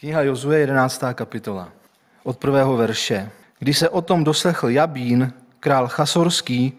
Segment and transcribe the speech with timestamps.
[0.00, 1.02] Kniha Jozue, 11.
[1.14, 1.68] kapitola.
[2.24, 3.30] Od prvého verše.
[3.58, 6.72] Když se o tom doslechl Jabín, král Chasorský,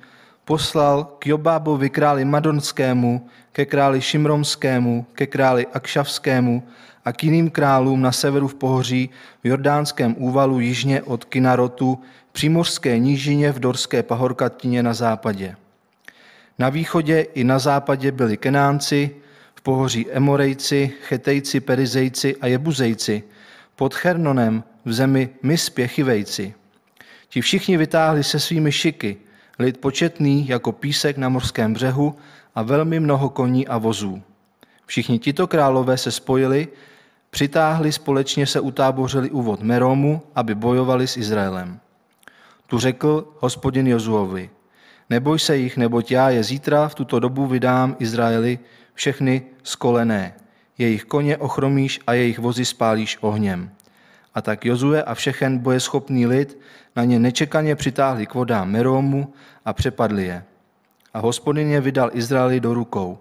[0.45, 6.63] poslal k Jobábovi králi Madonskému, ke králi Šimromskému, ke králi Akšavskému
[7.05, 9.09] a k jiným králům na severu v pohoří
[9.43, 12.01] v Jordánském úvalu jižně od Kinarotu,
[12.31, 15.55] přímořské nížině v Dorské pahorkatině na západě.
[16.59, 19.11] Na východě i na západě byli Kenánci,
[19.63, 23.23] pohoří Emorejci, Chetejci, Perizejci a Jebuzejci,
[23.75, 26.53] pod Chernonem v zemi Mispě Chivejci.
[27.29, 29.17] Ti všichni vytáhli se svými šiky,
[29.59, 32.15] lid početný jako písek na morském břehu
[32.55, 34.21] a velmi mnoho koní a vozů.
[34.85, 36.67] Všichni tito králové se spojili,
[37.29, 41.79] přitáhli společně se utábořili úvod Meromu, aby bojovali s Izraelem.
[42.67, 44.49] Tu řekl hospodin Jozuovi,
[45.09, 48.59] neboj se jich, neboť já je zítra v tuto dobu vydám Izraeli
[49.01, 50.33] všechny skolené.
[50.77, 53.71] Jejich koně ochromíš a jejich vozy spálíš ohněm.
[54.33, 56.57] A tak Jozue a všechen bojeschopný lid
[56.95, 59.33] na ně nečekaně přitáhli k vodám Meromu
[59.65, 60.43] a přepadli je.
[61.13, 63.17] A hospodin je vydal Izraeli do rukou.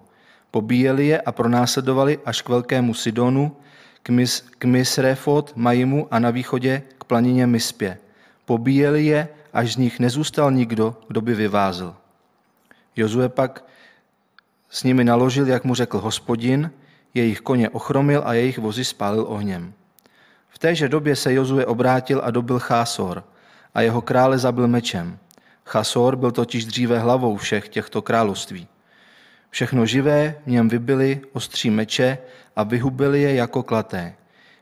[0.51, 3.57] Pobíjeli je a pronásledovali až k velkému Sidonu,
[4.03, 7.97] k, Mis, k Misrefot, Majimu a na východě k planině Mispě.
[8.45, 11.95] Pobíjeli je, až z nich nezůstal nikdo, kdo by vyvázl.
[12.95, 13.71] Jozue pak
[14.71, 16.71] s nimi naložil, jak mu řekl hospodin,
[17.13, 19.73] jejich koně ochromil a jejich vozy spálil ohněm.
[20.49, 23.23] V téže době se Jozue obrátil a dobil Chásor
[23.73, 25.19] a jeho krále zabil mečem.
[25.65, 28.67] Chasor byl totiž dříve hlavou všech těchto království.
[29.49, 32.17] Všechno živé v něm vybili ostří meče
[32.55, 34.15] a vyhubili je jako klaté.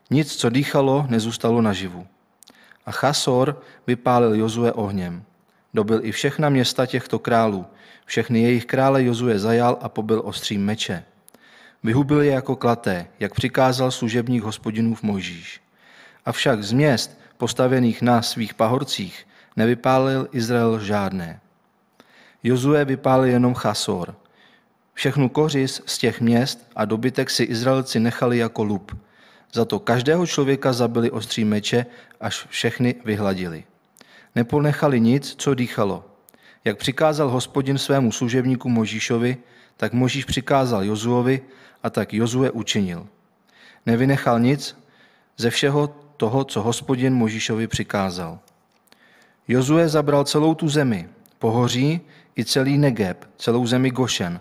[0.09, 2.07] Nic, co dýchalo, nezůstalo naživu.
[2.85, 5.23] A Chasor vypálil Jozue ohněm.
[5.73, 7.65] Dobil i všechna města těchto králů.
[8.05, 11.03] Všechny jejich krále Jozue zajal a pobil ostrým meče.
[11.83, 15.61] Vyhubil je jako klaté, jak přikázal služebník hospodinův Mojžíš.
[16.25, 21.39] Avšak z měst, postavených na svých pahorcích, nevypálil Izrael žádné.
[22.43, 24.15] Jozue vypálil jenom Chasor.
[24.93, 28.97] Všechnu kořis z těch měst a dobytek si Izraelci nechali jako lup.
[29.53, 31.85] Za to každého člověka zabili ostří meče,
[32.21, 33.63] až všechny vyhladili.
[34.39, 36.05] Neponechali nic, co dýchalo.
[36.65, 39.37] Jak přikázal hospodin svému služebníku Možíšovi,
[39.77, 41.41] tak Možíš přikázal Jozuovi
[41.83, 43.07] a tak Jozue učinil.
[43.85, 44.77] Nevynechal nic
[45.37, 48.39] ze všeho toho, co hospodin Možíšovi přikázal.
[49.47, 52.01] Jozue zabral celou tu zemi, pohoří
[52.37, 54.39] i celý Negeb, celou zemi Gošen,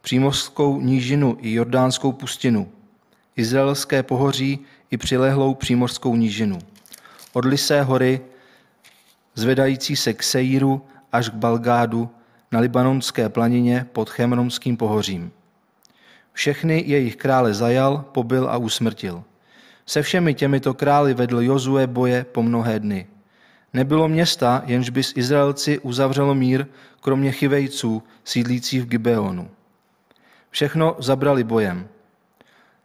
[0.00, 2.68] přímořskou nížinu i jordánskou pustinu,
[3.36, 4.58] izraelské pohoří
[4.90, 6.58] i přilehlou přímořskou nížinu,
[7.32, 8.20] od Lisé hory,
[9.38, 10.82] zvedající se k Seíru
[11.12, 12.10] až k Balgádu
[12.52, 15.30] na libanonské planině pod Chemronským pohořím.
[16.32, 19.24] Všechny jejich krále zajal, pobil a usmrtil.
[19.86, 23.06] Se všemi těmito krály vedl Jozue boje po mnohé dny.
[23.72, 26.66] Nebylo města, jenž by s Izraelci uzavřelo mír,
[27.00, 29.50] kromě chyvejců, sídlících v Gibeonu.
[30.50, 31.88] Všechno zabrali bojem.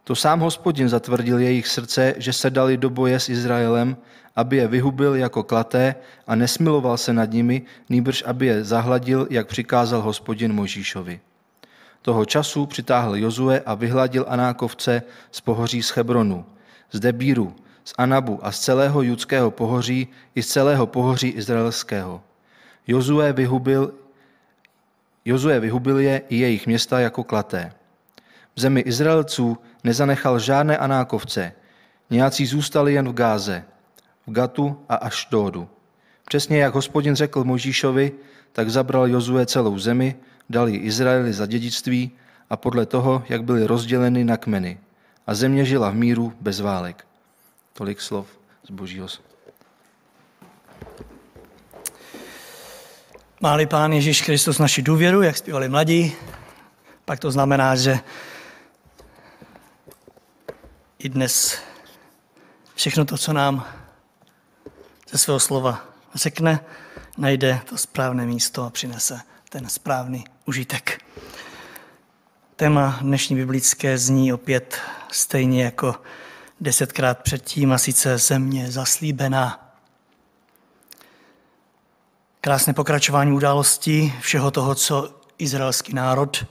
[0.04, 3.96] To sám hospodin zatvrdil jejich srdce, že se dali do boje s Izraelem,
[4.36, 5.94] aby je vyhubil jako klaté
[6.26, 11.20] a nesmiloval se nad nimi, nýbrž aby je zahladil, jak přikázal hospodin Možíšovi.
[12.02, 16.44] Toho času přitáhl Jozue a vyhladil Anákovce z pohoří z Hebronu,
[16.92, 22.22] z Debíru, z Anabu a z celého judského pohoří i z celého pohoří izraelského.
[22.86, 23.92] Jozue vyhubil,
[25.24, 27.72] Jozue vyhubil je i jejich města jako klaté.
[28.56, 31.52] V zemi Izraelců nezanechal žádné Anákovce,
[32.10, 33.64] nějací zůstali jen v Gáze,
[34.26, 35.68] v Gatu a Ašdódu.
[36.24, 38.12] Přesně jak hospodin řekl Možíšovi,
[38.52, 40.16] tak zabral Jozue celou zemi,
[40.50, 42.10] dal ji Izraeli za dědictví
[42.50, 44.78] a podle toho, jak byly rozděleny na kmeny.
[45.26, 47.06] A země žila v míru bez válek.
[47.72, 48.26] Tolik slov
[48.64, 49.08] z božího.
[53.40, 56.12] Máli Pán Ježíš Kristus naši důvěru, jak zpívali mladí,
[57.04, 57.98] pak to znamená, že
[61.04, 61.58] i dnes
[62.74, 63.66] všechno to, co nám
[65.10, 65.84] ze svého slova
[66.14, 66.60] řekne,
[67.16, 71.02] najde to správné místo a přinese ten správný užitek.
[72.56, 74.80] Téma dnešní biblické zní opět
[75.12, 75.94] stejně jako
[76.60, 79.74] desetkrát předtím, a sice země zaslíbená.
[82.40, 86.46] Krásné pokračování událostí všeho toho, co izraelský národ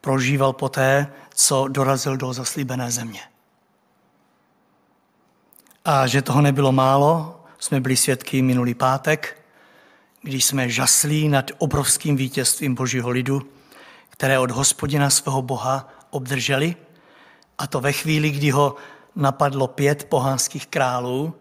[0.00, 3.33] prožíval poté, co dorazil do zaslíbené země.
[5.84, 9.40] A že toho nebylo málo, jsme byli svědky minulý pátek,
[10.22, 13.42] když jsme žaslí nad obrovským vítězstvím Božího lidu,
[14.10, 16.76] které od hospodina svého Boha obdrželi,
[17.58, 18.76] a to ve chvíli, kdy ho
[19.16, 21.34] napadlo pět pohanských králů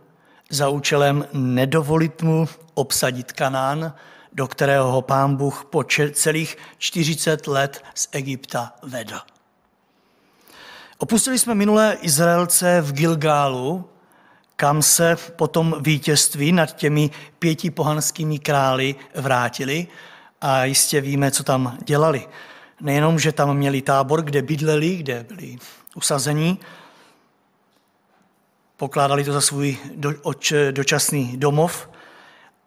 [0.49, 3.93] za účelem nedovolit mu obsadit Kanán,
[4.33, 9.19] do kterého ho pán Bůh po celých 40 let z Egypta vedl.
[10.97, 13.89] Opustili jsme minulé Izraelce v Gilgálu,
[14.55, 17.09] kam se potom vítězství nad těmi
[17.39, 19.87] pěti pohanskými krály vrátili
[20.41, 22.27] a jistě víme, co tam dělali.
[22.81, 25.57] Nejenom, že tam měli tábor, kde bydleli, kde byli
[25.95, 26.59] usazení,
[28.77, 31.89] pokládali to za svůj do, oč, dočasný domov,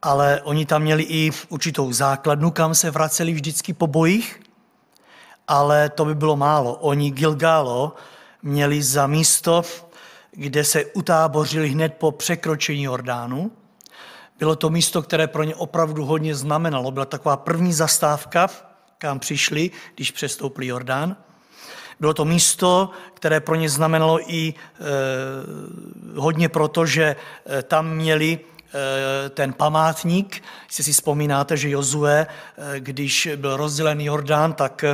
[0.03, 4.41] ale oni tam měli i určitou základnu, kam se vraceli vždycky po bojích,
[5.49, 6.75] ale to by bylo málo.
[6.75, 7.95] Oni Gilgalo
[8.43, 9.63] měli za místo,
[10.37, 13.53] kde se utábořili hned po překročení Jordánu.
[14.39, 16.91] Bylo to místo, které pro ně opravdu hodně znamenalo.
[16.91, 18.49] Byla taková první zastávka,
[18.99, 21.17] kam přišli, když přestoupili Jordán.
[22.01, 24.55] Bylo to místo, které pro ně znamenalo i e,
[26.17, 27.17] hodně proto, že
[27.47, 30.43] e, tam měli e, ten památník.
[30.67, 34.85] Jestli si vzpomínáte, že Jozue, e, když byl rozdělen Jordán, tak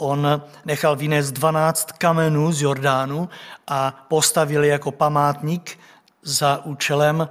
[0.00, 3.28] on nechal vynést 12 kamenů z Jordánu
[3.66, 5.78] a postavil jako památník
[6.22, 7.28] za účelem,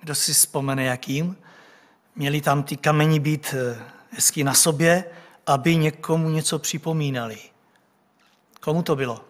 [0.00, 1.36] kdo si vzpomene jakým,
[2.16, 3.54] měli tam ty kameni být
[4.10, 5.04] hezky na sobě,
[5.46, 7.38] aby někomu něco připomínali.
[8.60, 9.20] Komu to bylo?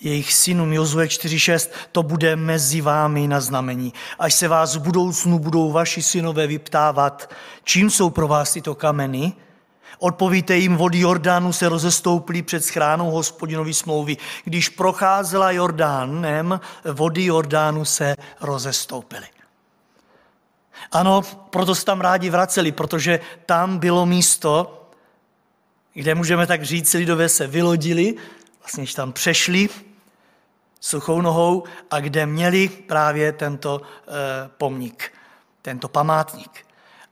[0.00, 3.92] Jejich synům Jozue 4.6, to bude mezi vámi na znamení.
[4.18, 7.30] Až se vás v budoucnu budou vaši synové vyptávat,
[7.64, 9.32] čím jsou pro vás tyto kameny,
[10.02, 14.16] Odpovíte jim, vody Jordánu se rozestoupily před schránou hospodinovi smlouvy.
[14.44, 16.60] Když procházela Jordánem,
[16.92, 19.26] vody Jordánu se rozestoupily.
[20.92, 24.82] Ano, proto se tam rádi vraceli, protože tam bylo místo,
[25.94, 28.14] kde můžeme tak říct, lidové se vylodili,
[28.60, 29.68] vlastně tam přešli
[30.80, 35.12] suchou nohou a kde měli právě tento e, pomník,
[35.62, 36.66] tento památník.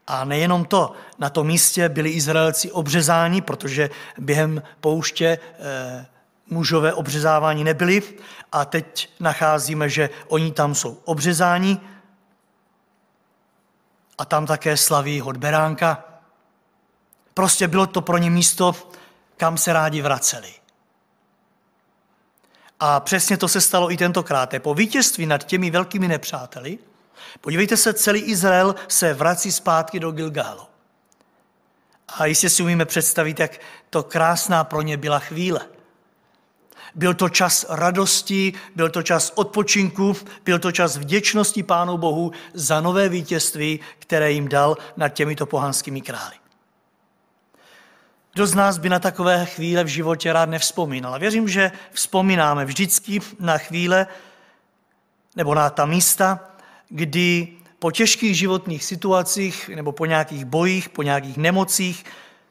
[0.07, 6.05] A nejenom to, na tom místě byli Izraelci obřezáni, protože během pouště e,
[6.49, 8.03] mužové obřezávání nebyli
[8.51, 11.79] a teď nacházíme, že oni tam jsou obřezáni
[14.17, 16.03] a tam také slaví hod beránka.
[17.33, 18.75] Prostě bylo to pro ně místo,
[19.37, 20.53] kam se rádi vraceli.
[22.79, 24.53] A přesně to se stalo i tentokrát.
[24.59, 26.79] Po vítězství nad těmi velkými nepřáteli,
[27.41, 30.61] podívejte se, celý Izrael se vrací zpátky do Gilgálu.
[32.07, 33.59] A jistě si umíme představit, jak
[33.89, 35.61] to krásná pro ně byla chvíle.
[36.95, 40.15] Byl to čas radosti, byl to čas odpočinku,
[40.45, 46.01] byl to čas vděčnosti Pánu Bohu za nové vítězství, které jim dal nad těmito pohanskými
[46.01, 46.35] krály.
[48.33, 51.19] Kdo z nás by na takové chvíle v životě rád nevzpomínal?
[51.19, 54.07] Věřím, že vzpomínáme vždycky na chvíle
[55.35, 56.39] nebo na ta místa,
[56.91, 57.47] kdy
[57.79, 62.05] po těžkých životních situacích nebo po nějakých bojích, po nějakých nemocích,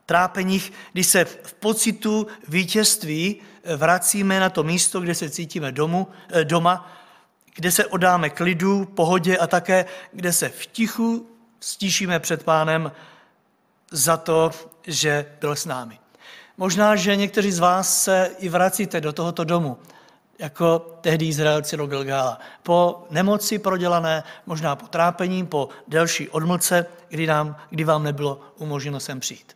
[0.07, 3.37] trápeních, kdy se v pocitu vítězství
[3.77, 6.93] vracíme na to místo, kde se cítíme domu, eh, doma,
[7.55, 12.93] kde se odáme klidu, pohodě a také, kde se v tichu stíšíme před pánem
[13.91, 14.51] za to,
[14.87, 15.99] že byl s námi.
[16.57, 19.79] Možná, že někteří z vás se i vracíte do tohoto domu,
[20.41, 22.39] jako tehdy Izraelci do Gilgála.
[22.63, 29.01] Po nemoci prodělané, možná po trápení, po delší odmlce, kdy, nám, kdy vám nebylo umožněno
[29.01, 29.53] sem přijít.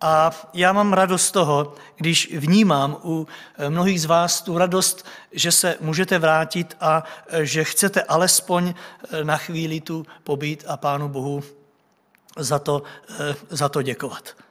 [0.00, 3.26] A já mám radost toho, když vnímám u
[3.68, 7.04] mnohých z vás tu radost, že se můžete vrátit a
[7.40, 8.74] že chcete alespoň
[9.22, 11.42] na chvíli tu pobít a Pánu Bohu
[12.38, 12.82] za to,
[13.50, 14.43] za to děkovat.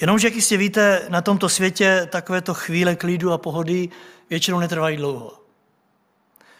[0.00, 3.88] Jenomže, jak jistě víte, na tomto světě takovéto chvíle klidu a pohody
[4.30, 5.42] většinou netrvají dlouho.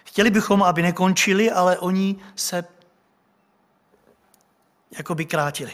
[0.04, 2.64] Chtěli bychom, aby nekončili, ale oni se
[4.90, 5.72] jakoby krátili.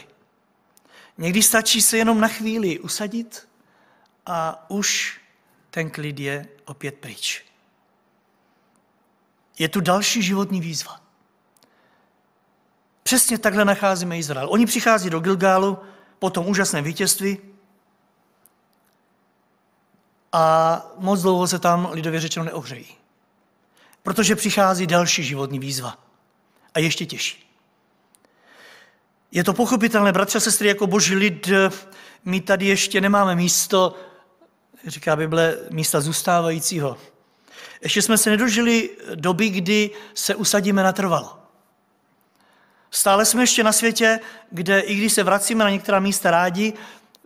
[1.17, 3.47] Někdy stačí se jenom na chvíli usadit
[4.25, 5.19] a už
[5.69, 7.45] ten klid je opět pryč.
[9.59, 11.01] Je tu další životní výzva.
[13.03, 14.47] Přesně takhle nacházíme Izrael.
[14.51, 15.77] Oni přichází do Gilgálu
[16.19, 17.52] po tom úžasném vítězství
[20.33, 22.87] a moc dlouho se tam lidově řečeno neohřejí.
[24.03, 25.97] Protože přichází další životní výzva.
[26.73, 27.49] A ještě těžší.
[29.31, 31.49] Je to pochopitelné, bratře a sestry, jako boží lid,
[32.25, 33.95] my tady ještě nemáme místo,
[34.87, 36.97] říká Bible, místa zůstávajícího.
[37.81, 41.39] Ještě jsme se nedožili doby, kdy se usadíme natrvalo.
[42.91, 44.19] Stále jsme ještě na světě,
[44.51, 46.73] kde i když se vracíme na některá místa rádi,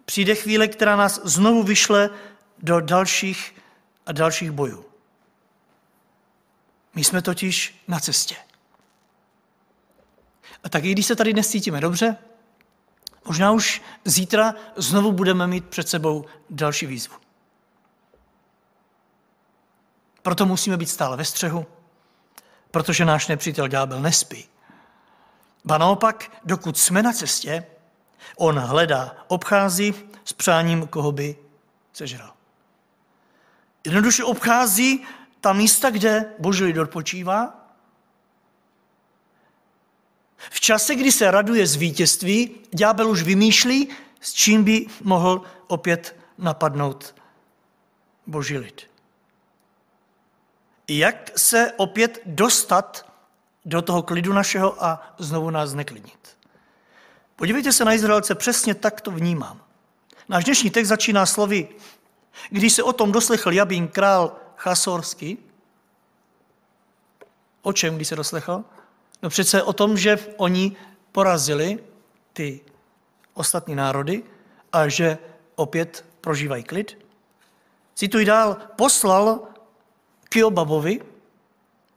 [0.06, 2.10] přijde chvíle, která nás znovu vyšle
[2.60, 3.56] do dalších
[4.06, 4.86] a dalších bojů.
[6.96, 8.36] My jsme totiž na cestě.
[10.64, 12.18] A tak i když se tady dnes cítíme dobře,
[13.26, 17.16] možná už zítra znovu budeme mít před sebou další výzvu.
[20.22, 21.66] Proto musíme být stále ve střehu,
[22.72, 24.46] protože náš nepřítel ďábel nespí.
[25.70, 27.66] A naopak, dokud jsme na cestě,
[28.38, 31.36] on hledá, obchází s přáním, koho by
[31.94, 32.37] sežral.
[33.88, 35.06] Jednoduše obchází
[35.42, 37.72] ta místa, kde boží lid odpočívá.
[40.38, 43.90] V čase, kdy se raduje z vítězství, ďábel už vymýšlí,
[44.22, 47.16] s čím by mohl opět napadnout
[48.26, 48.82] boží lid.
[50.88, 53.12] Jak se opět dostat
[53.66, 56.38] do toho klidu našeho a znovu nás neklidnit.
[57.36, 59.62] Podívejte se na Izraelce, přesně tak to vnímám.
[60.30, 61.70] Náš dnešní text začíná slovy,
[62.50, 65.38] když se o tom doslechl Jabín král Chasorský,
[67.62, 68.64] o čem, když se doslechl?
[69.24, 70.76] No přece o tom, že oni
[71.12, 71.80] porazili
[72.34, 72.62] ty
[73.34, 74.24] ostatní národy
[74.74, 75.18] a že
[75.56, 76.98] opět prožívají klid.
[77.96, 79.40] Cituji dál, poslal
[80.30, 81.02] Kiobabovi,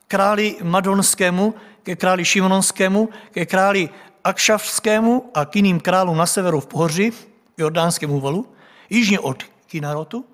[0.08, 3.88] králi Madonskému, ke králi Šimononskému, ke králi
[4.24, 7.12] Akšavskému a k jiným králům na severu v pohoří,
[7.58, 8.46] Jordánskému valu,
[8.90, 10.24] jižně od Kinarotu,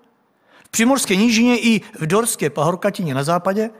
[0.65, 3.71] v Primorské nížině i v Dorské pahorkatině na západě.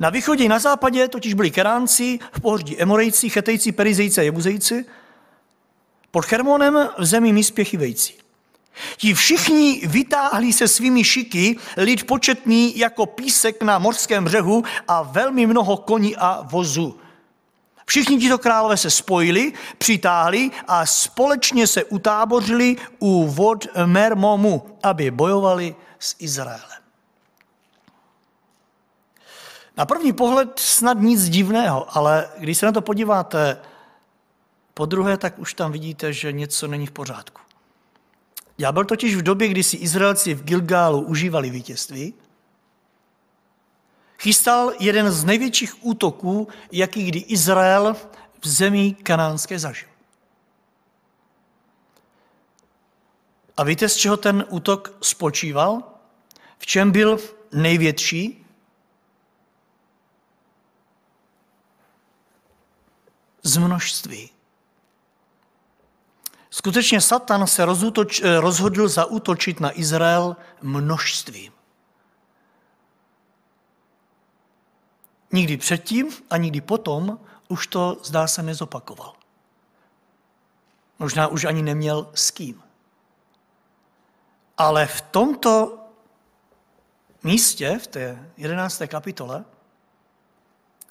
[0.00, 4.84] Na východě i na západě totiž byli Keránci, v pohoří Emorejci, Chetejci, Perizejci a Jebuzejci,
[6.10, 8.12] pod Hermonem v zemi Mispěchivejci.
[8.96, 15.46] Ti všichni vytáhli se svými šiky lid početný jako písek na morském břehu a velmi
[15.46, 17.00] mnoho koní a vozů.
[17.92, 25.74] Všichni tito králové se spojili, přitáhli a společně se utábořili u vod Mermomu, aby bojovali
[25.98, 26.80] s Izraelem.
[29.76, 33.60] Na první pohled snad nic divného, ale když se na to podíváte
[34.74, 37.40] po druhé, tak už tam vidíte, že něco není v pořádku.
[38.58, 42.14] Já byl totiž v době, kdy si Izraelci v Gilgálu užívali vítězství,
[44.22, 47.96] chystal jeden z největších útoků, jaký kdy Izrael
[48.40, 49.88] v zemi kanánské zažil.
[53.56, 55.82] A víte, z čeho ten útok spočíval?
[56.58, 57.18] V čem byl
[57.52, 58.46] největší?
[63.42, 64.30] Z množství.
[66.50, 71.52] Skutečně Satan se rozútoč, rozhodl zaútočit na Izrael množstvím.
[75.32, 79.12] Nikdy předtím a nikdy potom už to zdá se nezopakoval.
[80.98, 82.62] Možná už ani neměl s kým.
[84.58, 85.78] Ale v tomto
[87.22, 89.44] místě, v té jedenácté kapitole,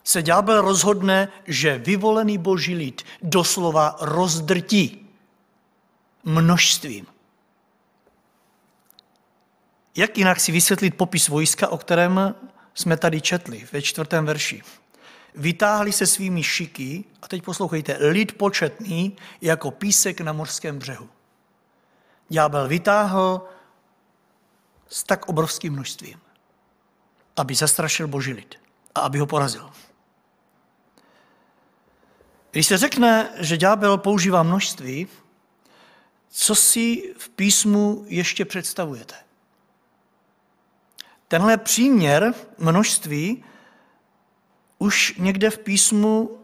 [0.03, 5.09] se ďábel rozhodne, že vyvolený boží lid doslova rozdrtí
[6.23, 7.07] množstvím.
[9.95, 12.35] Jak jinak si vysvětlit popis vojska, o kterém
[12.81, 14.61] jsme tady četli ve čtvrtém verši?
[15.35, 21.09] Vytáhli se svými šiky, a teď poslouchejte, lid početný jako písek na mořském břehu.
[22.29, 23.47] Ďábel vytáhl
[24.87, 26.19] s tak obrovským množstvím,
[27.37, 28.55] aby zastrašil boží lid
[28.95, 29.71] a aby ho porazil.
[32.51, 35.07] Když se řekne, že ďábel používá množství,
[36.29, 39.15] co si v písmu ještě představujete?
[41.31, 43.43] Tenhle příměr množství
[44.77, 46.39] už někde v písmu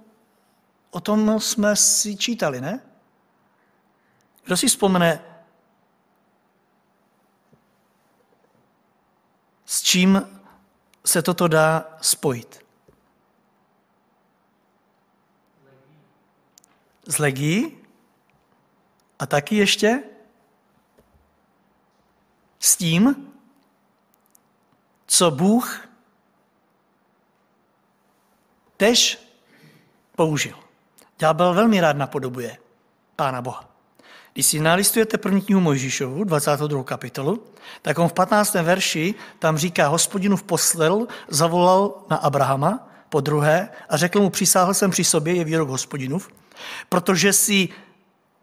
[0.91, 2.79] o tom jsme si čítali, ne?
[4.43, 5.23] Kdo si vzpomene,
[9.65, 10.21] s čím
[11.05, 12.65] se toto dá spojit?
[17.05, 17.77] Z legí?
[19.19, 20.03] A taky ještě
[22.59, 23.33] s tím,
[25.07, 25.87] co Bůh
[28.77, 29.19] tež
[30.15, 30.55] použil.
[31.19, 32.57] Ďábel velmi rád napodobuje
[33.15, 33.69] Pána Boha.
[34.33, 36.83] Když si nalistujete první knihu Mojžíšovu, 22.
[36.83, 37.43] kapitolu,
[37.81, 38.53] tak on v 15.
[38.53, 44.73] verši tam říká, hospodinu v poslel, zavolal na Abrahama po druhé a řekl mu, přisáhl
[44.73, 46.29] jsem při sobě, je výrok hospodinův,
[46.89, 47.69] protože si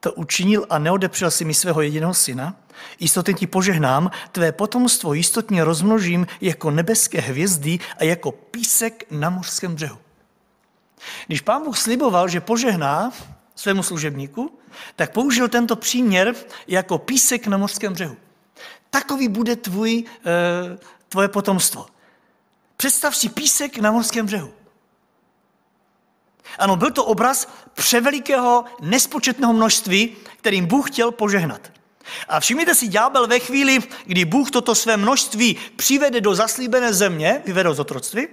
[0.00, 2.56] to učinil a neodepřel si mi svého jediného syna,
[3.00, 9.74] jistotně ti požehnám, tvé potomstvo jistotně rozmnožím jako nebeské hvězdy a jako písek na mořském
[9.74, 9.98] břehu.
[11.26, 13.12] Když pán Bůh sliboval, že požehná
[13.54, 14.58] svému služebníku,
[14.96, 16.34] tak použil tento příměr
[16.68, 18.16] jako písek na mořském břehu.
[18.90, 20.78] Takový bude tvůj, eh,
[21.08, 21.86] tvoje potomstvo.
[22.76, 24.52] Představ si písek na mořském břehu.
[26.58, 31.72] Ano, byl to obraz převelikého, nespočetného množství, kterým Bůh chtěl požehnat.
[32.28, 37.42] A všimněte si, ďábel ve chvíli, kdy Bůh toto své množství přivede do zaslíbené země,
[37.46, 38.28] vyvedou z otroctví,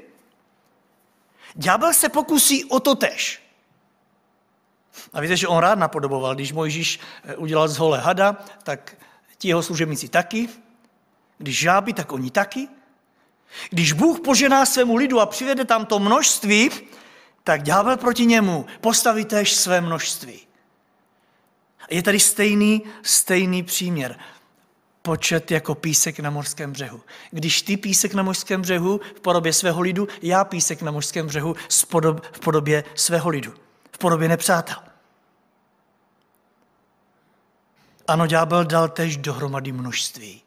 [1.55, 3.41] ďábel se pokusí o to tež.
[5.13, 8.97] A víte, že on rád napodoboval, když Mojžíš eh, udělal z hole hada, tak
[9.37, 10.49] ti jeho služebníci taky,
[11.37, 12.67] když žáby, tak oni taky.
[13.69, 16.69] Když Bůh požená svému lidu a přivede tam to množství,
[17.43, 20.39] tak ďábel proti němu postaví též své množství.
[21.91, 24.19] Je tady stejný, stejný příměr.
[25.01, 27.01] Počet jako písek na mořském břehu.
[27.31, 31.55] Když ty písek na mořském břehu v podobě svého lidu, já písek na mořském břehu
[32.31, 33.53] v podobě svého lidu.
[33.91, 34.77] V podobě nepřátel.
[38.07, 40.41] Ano, ďábel dal tež dohromady množství.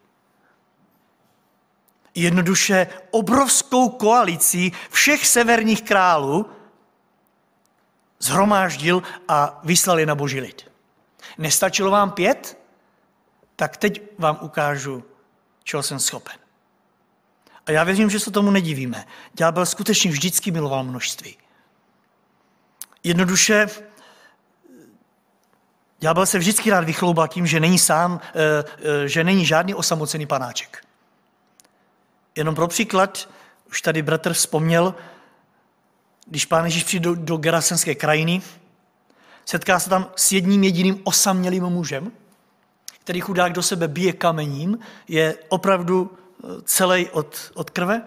[2.14, 6.50] Jednoduše obrovskou koalicí všech severních králů
[8.18, 10.73] zhromáždil a vyslal je na boží lid.
[11.38, 12.58] Nestačilo vám pět?
[13.56, 15.04] Tak teď vám ukážu,
[15.64, 16.36] čeho jsem schopen.
[17.66, 19.04] A já věřím, že se tomu nedivíme.
[19.34, 21.36] Ďábel skutečně vždycky miloval množství.
[23.04, 23.66] Jednoduše,
[25.98, 28.64] ďábel se vždycky rád vychloubal tím, že není sám, eh,
[29.04, 30.84] eh, že není žádný osamocený panáček.
[32.36, 33.28] Jenom pro příklad,
[33.68, 34.94] už tady bratr vzpomněl,
[36.26, 38.42] když pán Ježíš přijde do, do Gerasenské krajiny,
[39.44, 42.12] setká se tam s jedním jediným osamělým mužem,
[43.00, 48.02] který chudák do sebe bije kamením, je opravdu eh, celý od, od krve.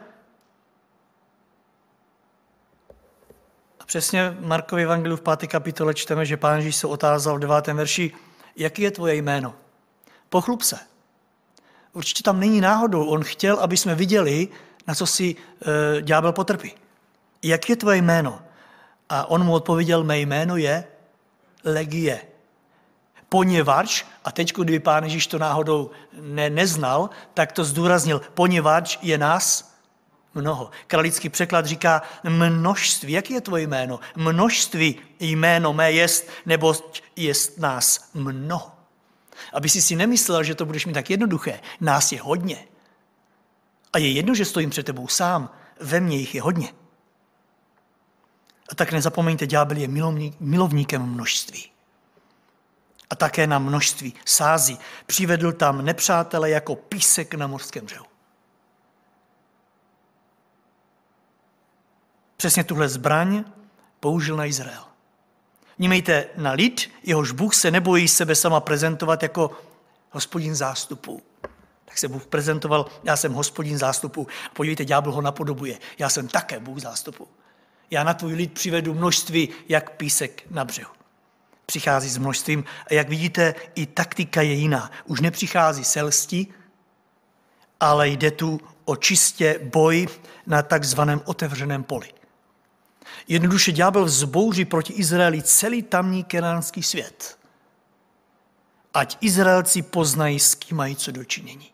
[3.80, 5.48] A přesně Markovi Evangeliu v 5.
[5.48, 7.68] kapitole čteme, že pán Ježíš se otázal v 9.
[7.68, 8.12] verši,
[8.56, 9.56] jaký je tvoje jméno?
[10.30, 10.78] Pochlup se.
[11.94, 13.06] Určitě tam není náhodou.
[13.06, 14.48] On chtěl, aby jsme viděli,
[14.88, 15.36] na co si
[15.96, 16.74] e, ďábel potrpí
[17.44, 18.40] jak je tvoje jméno?
[19.10, 20.88] A on mu odpověděl, mé jméno je
[21.64, 22.22] Legie.
[23.30, 25.92] Poněvadž, a teď, kdyby pán Ježíš to náhodou
[26.22, 29.78] ne, neznal, tak to zdůraznil, poněvadž je nás
[30.36, 30.72] mnoho.
[30.88, 33.14] Kralický překlad říká množství.
[33.14, 34.00] Jak je tvoje jméno?
[34.16, 36.76] Množství jméno mé jest, nebo
[37.16, 38.72] jest nás mnoho.
[39.54, 41.60] Aby si si nemyslel, že to budeš mít tak jednoduché.
[41.82, 42.58] Nás je hodně.
[43.94, 45.50] A je jedno, že stojím před tebou sám.
[45.80, 46.74] Ve mně jich je hodně.
[48.70, 49.88] A tak nezapomeňte, ďábel je
[50.40, 51.72] milovníkem množství.
[53.10, 54.80] A také na množství sází.
[55.06, 58.06] Přivedl tam nepřátele jako písek na mořském břehu.
[62.38, 63.44] Přesně tuhle zbraň
[64.00, 64.84] použil na Izrael.
[65.78, 69.52] Vnímejte na lid, jehož Bůh se nebojí sebe sama prezentovat jako
[70.12, 71.22] hospodin zástupů.
[71.86, 74.28] Tak se Bůh prezentoval, já jsem hospodin zástupu.
[74.54, 75.80] Podívejte, ďábel ho napodobuje.
[76.00, 77.28] Já jsem také Bůh zástupu.
[77.92, 80.92] Já na tvůj lid přivedu množství, jak písek na břehu.
[81.66, 84.92] Přichází s množstvím a jak vidíte, i taktika je jiná.
[85.06, 86.54] Už nepřichází selstí,
[87.80, 90.08] ale jde tu o čistě boj
[90.46, 92.08] na takzvaném otevřeném poli.
[93.28, 97.38] Jednoduše ďábel vzbouří proti Izraeli celý tamní kenánský svět.
[98.94, 101.72] Ať Izraelci poznají, s kým mají co dočinění.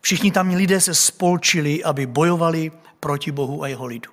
[0.00, 4.10] Všichni tamní lidé se spolčili, aby bojovali proti Bohu a jeho lidu.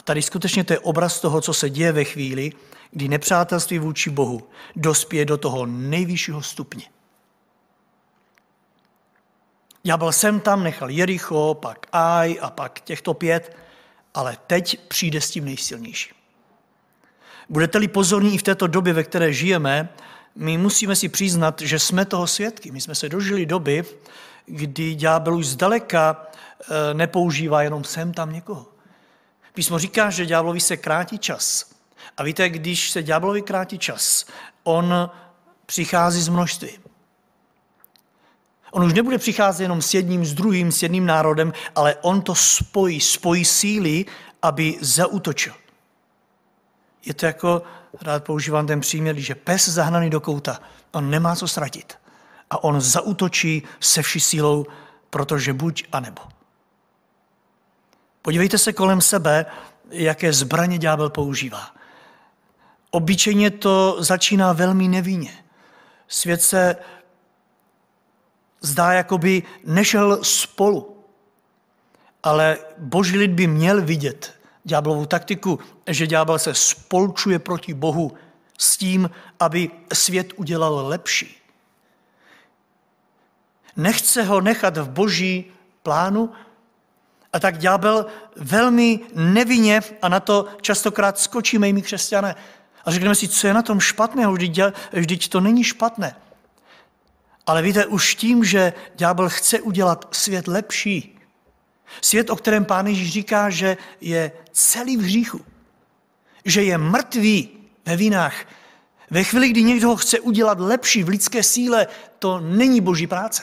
[0.00, 2.52] A tady skutečně to je obraz toho, co se děje ve chvíli,
[2.90, 6.84] kdy nepřátelství vůči Bohu dospěje do toho nejvyššího stupně.
[9.96, 13.56] byl sem tam nechal Jericho, pak Aj a pak těchto pět,
[14.14, 16.14] ale teď přijde s tím nejsilnějším.
[17.48, 19.88] Budete-li pozorní i v této době, ve které žijeme,
[20.34, 22.70] my musíme si přiznat, že jsme toho svědky.
[22.70, 23.84] My jsme se dožili doby,
[24.46, 26.26] kdy ďábel už zdaleka
[26.60, 28.79] eh, nepoužívá jenom sem tam někoho.
[29.54, 31.70] Písmo říká, že ďáblovi se krátí čas.
[32.16, 34.26] A víte, když se ďáblovi krátí čas,
[34.64, 35.10] on
[35.66, 36.80] přichází s množstvím.
[38.70, 42.34] On už nebude přicházet jenom s jedním, s druhým, s jedním národem, ale on to
[42.34, 44.04] spojí, spojí síly,
[44.42, 45.52] aby zautočil.
[47.04, 47.62] Je to jako,
[48.00, 50.60] rád používám ten příměr, že pes zahnaný do kouta,
[50.92, 51.98] on nemá co ztratit.
[52.50, 54.66] A on zautočí se vší sílou,
[55.10, 56.22] protože buď a nebo.
[58.22, 59.46] Podívejte se kolem sebe,
[59.90, 61.70] jaké zbraně ďábel používá.
[62.90, 65.44] Obyčejně to začíná velmi nevinně.
[66.08, 66.76] Svět se
[68.60, 71.04] zdá, jako by nešel spolu.
[72.22, 78.12] Ale boží lid by měl vidět ďáblovou taktiku, že ďábel se spolčuje proti Bohu
[78.58, 81.36] s tím, aby svět udělal lepší.
[83.76, 85.44] Nechce ho nechat v boží
[85.82, 86.32] plánu,
[87.32, 92.34] a tak ďábel velmi nevinně, a na to častokrát skočíme i my křesťané,
[92.84, 94.60] a řekneme si, co je na tom špatného, vždyť,
[94.92, 96.16] vždyť to není špatné.
[97.46, 101.18] Ale víte, už tím, že ďábel chce udělat svět lepší,
[102.00, 105.40] svět, o kterém pán Ježíš říká, že je celý v hříchu,
[106.44, 107.48] že je mrtvý
[107.86, 108.34] ve vinách,
[109.10, 111.86] ve chvíli, kdy někdo ho chce udělat lepší v lidské síle,
[112.18, 113.42] to není boží práce.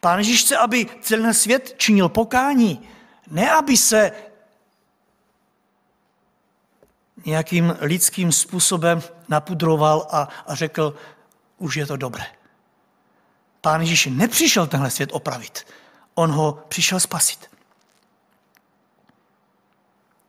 [0.00, 2.88] Pán Ježíš chce, aby celý svět činil pokání,
[3.30, 4.12] ne aby se
[7.24, 10.94] nějakým lidským způsobem napudroval a, a řekl,
[11.58, 12.26] už je to dobré.
[13.60, 15.66] Pán Ježíš nepřišel tenhle svět opravit.
[16.14, 17.50] On ho přišel spasit.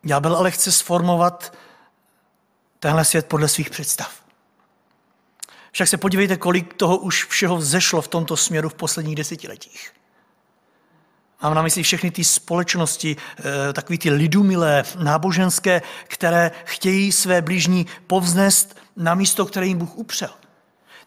[0.04, 1.54] Ďábel ale chce sformovat
[2.80, 4.19] tenhle svět podle svých představ.
[5.72, 9.92] Však se podívejte, kolik toho už všeho vzešlo v tomto směru v posledních desetiletích.
[11.42, 17.88] Mám na mysli všechny ty společnosti, eh, takový ty lidumilé, náboženské, které chtějí své blížní
[18.08, 20.30] povznést na místo, které jim Bůh upřel.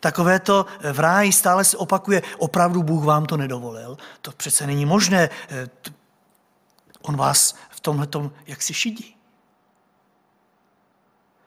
[0.01, 3.99] Takové to v ráji stále se opakuje, opravdu Bůh vám to nedovolil.
[4.23, 5.31] To přece není možné.
[5.49, 5.69] Eh,
[7.03, 8.09] on vás v tomhle
[8.47, 9.17] jak si šidí.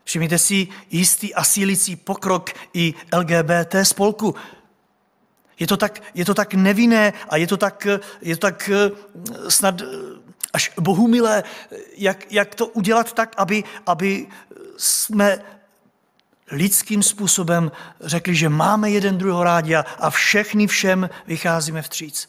[0.06, 4.36] Všimněte si jistý a sílící pokrok i LGBT spolku.
[5.60, 7.88] Je to tak, je to tak nevinné a je to tak,
[8.22, 8.92] je to tak eh,
[9.52, 9.86] snad eh,
[10.54, 11.44] až bohumilé,
[11.98, 14.28] jak, jak to udělat tak, aby, aby
[14.78, 15.40] jsme
[16.52, 22.28] lidským způsobem řekli, že máme jeden druhého rádi a, všechny všem vycházíme vstříc.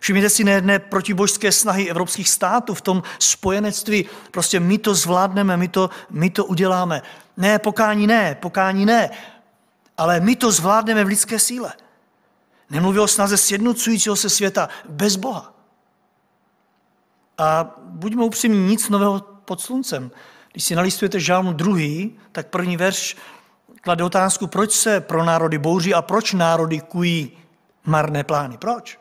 [0.00, 4.06] Všimněte si nejedné protibožské snahy evropských států v tom spojenectví.
[4.30, 7.02] Prostě my to zvládneme, my to, my to uděláme.
[7.36, 9.10] Ne, pokání ne, pokání ne,
[9.98, 11.72] ale my to zvládneme v lidské síle.
[12.70, 15.52] Nemluví o snaze sjednocujícího se světa bez Boha.
[17.38, 20.10] A buďme upřímní, nic nového pod sluncem.
[20.52, 23.16] Když si nalistujete žálmu druhý, tak první verš
[23.80, 27.38] klade otázku, proč se pro národy bouří a proč národy kují
[27.84, 28.58] marné plány.
[28.58, 28.98] Proč?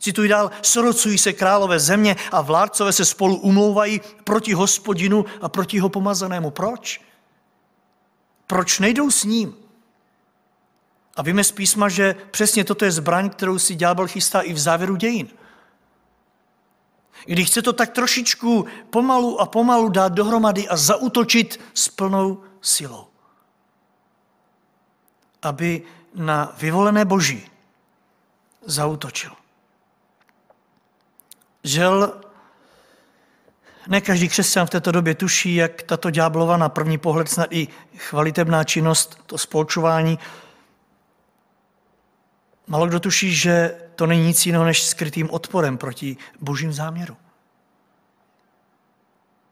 [0.00, 5.76] Cituji dál, sorocují se králové země a vládcové se spolu umlouvají proti hospodinu a proti
[5.76, 6.50] jeho pomazanému.
[6.50, 7.00] Proč?
[8.46, 9.56] Proč nejdou s ním?
[11.16, 14.58] A víme z písma, že přesně toto je zbraň, kterou si ďábel chystá i v
[14.58, 15.28] závěru dějin.
[17.24, 23.06] Když chce to tak trošičku pomalu a pomalu dát dohromady a zautočit s plnou silou.
[25.42, 25.82] Aby
[26.14, 27.50] na vyvolené boží
[28.64, 29.39] zautočil.
[31.64, 32.20] Žel,
[33.88, 37.68] ne každý křesťan v této době tuší, jak tato ďáblova na první pohled snad i
[37.96, 40.18] chvalitebná činnost, to spolčování,
[42.70, 47.16] Malo kdo tuší, že to není nic jiného než skrytým odporem proti božím záměru.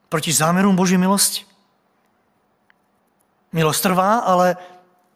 [0.09, 1.45] Proti záměrům boží milosti.
[3.53, 4.57] Milost trvá, ale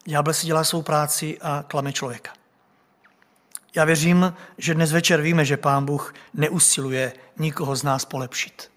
[0.04, 2.32] ďábel si dělá svou práci a klame člověka.
[3.74, 8.72] Já věřím, že dnes večer víme, že Pán Bůh neusiluje nikoho z nás polepšit.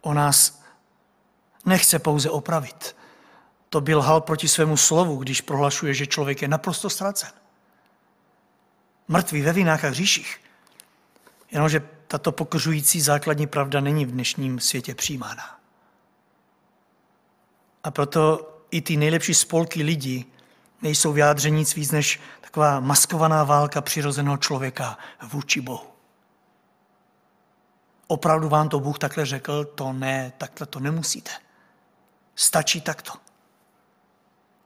[0.00, 0.62] O nás
[1.64, 2.96] nechce pouze opravit.
[3.68, 7.30] To byl hal proti svému slovu, když prohlašuje, že člověk je naprosto ztracen.
[9.08, 10.40] Mrtvý ve vinách a hříších.
[11.50, 15.60] Jenomže tato pokořující základní pravda není v dnešním světě přijímána.
[17.84, 20.32] A proto i ty nejlepší spolky lidí
[20.82, 22.20] nejsou vyjádření nic víc než
[22.54, 25.86] taková maskovaná válka přirozeného člověka vůči Bohu.
[28.06, 29.64] Opravdu vám to Bůh takhle řekl?
[29.64, 31.30] To ne, takhle to nemusíte.
[32.34, 33.12] Stačí takto.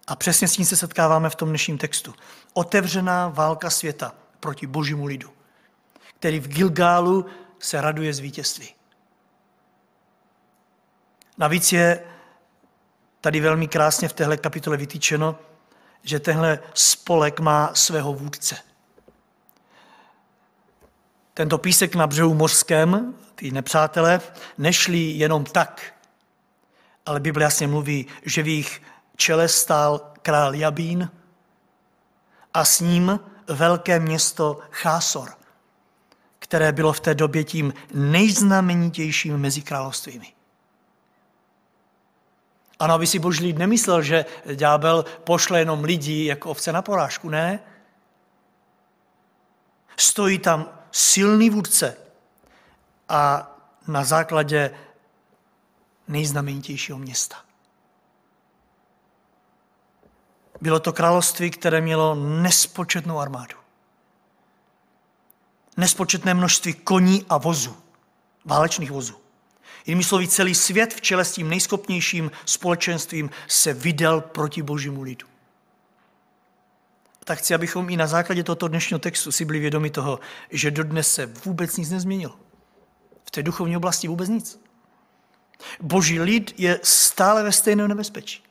[0.07, 2.14] A přesně s tím se setkáváme v tom dnešním textu.
[2.53, 5.33] Otevřená válka světa proti božímu lidu,
[6.18, 7.27] který v Gilgálu
[7.59, 8.74] se raduje z vítězství.
[11.38, 12.05] Navíc je
[13.20, 15.38] tady velmi krásně v téhle kapitole vytýčeno,
[16.03, 18.57] že tenhle spolek má svého vůdce.
[21.35, 24.21] Tento písek na břehu mořském, ty nepřátelé,
[24.59, 25.95] nešli jenom tak,
[27.07, 28.83] ale Bible jasně mluví, že v jejich
[29.17, 31.11] čele stál král Jabín
[32.55, 35.31] a s ním velké město Chásor,
[36.39, 40.38] které bylo v té době tím nejznamenitějším mezi královstvími.
[42.79, 47.29] Ano, aby si boží lid nemyslel, že ďábel pošle jenom lidi jako ovce na porážku.
[47.29, 47.61] Ne.
[49.97, 51.97] Stojí tam silný vůdce
[53.09, 53.51] a
[53.88, 54.71] na základě
[56.09, 57.37] nejznamenitějšího města.
[60.61, 63.57] Bylo to království, které mělo nespočetnou armádu.
[65.77, 67.77] Nespočetné množství koní a vozů,
[68.45, 69.28] válečných vozů.
[69.88, 75.27] Jinými slovy, celý svět v čele s tím nejskopnějším společenstvím se vydal proti božímu lidu.
[77.24, 80.20] Tak chci, abychom i na základě tohoto dnešního textu si byli vědomi toho,
[80.51, 82.37] že dodnes se vůbec nic nezměnilo.
[83.24, 84.61] V té duchovní oblasti vůbec nic.
[85.81, 88.42] Boží lid je stále ve stejném nebezpečí.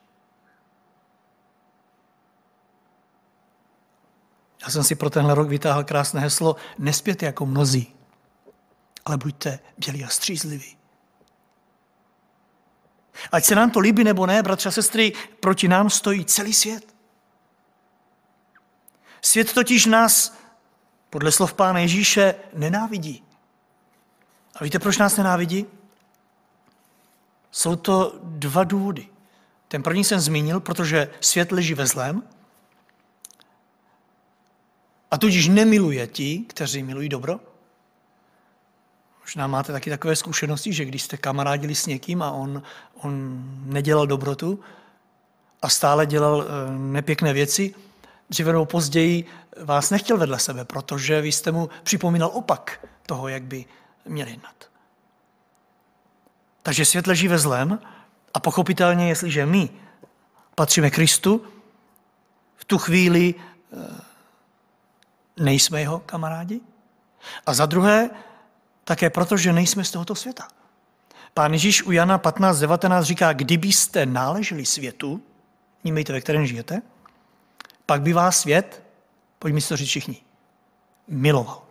[4.61, 7.95] Já jsem si pro tenhle rok vytáhl krásné heslo Nespěte jako mnozí,
[9.05, 10.76] ale buďte bělí a střízliví.
[13.31, 16.95] Ať se nám to líbí nebo ne, bratře a sestry, proti nám stojí celý svět.
[19.21, 20.37] Svět totiž nás,
[21.09, 23.23] podle slov Pána Ježíše, nenávidí.
[24.55, 25.65] A víte, proč nás nenávidí?
[27.51, 29.07] Jsou to dva důvody.
[29.67, 32.23] Ten první jsem zmínil, protože svět leží ve zlém
[35.11, 37.39] a tudíž nemiluje ti, kteří milují dobro.
[39.27, 42.63] Možná máte taky takové zkušenosti, že když jste kamarádili s někým a on,
[43.01, 44.59] on nedělal dobrotu
[45.61, 47.75] a stále dělal eh, nepěkné věci,
[48.29, 49.25] dříve nebo později
[49.63, 53.65] vás nechtěl vedle sebe, protože vy jste mu připomínal opak toho, jak by
[54.05, 54.69] měl jednat.
[56.63, 57.79] Takže svět leží ve zlém
[58.33, 59.69] a pochopitelně, jestliže my
[60.55, 61.43] patříme Kristu,
[62.55, 64.01] v tu chvíli eh,
[65.37, 66.61] nejsme jeho kamarádi.
[67.45, 68.09] A za druhé,
[68.87, 70.47] také proto, že nejsme z tohoto světa.
[71.33, 75.21] Pán Ježíš u Jana 15.19 říká, kdybyste náleželi světu,
[75.83, 76.81] nímejte, ve kterém žijete,
[77.85, 78.83] pak by vás svět,
[79.39, 80.21] pojďme si to říct všichni,
[81.07, 81.63] miloval.